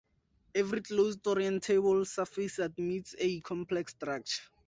Every 0.55 0.81
closed 0.81 1.21
orientable 1.25 2.07
surface 2.07 2.57
admits 2.57 3.13
a 3.19 3.39
complex 3.41 3.91
structure. 3.93 4.41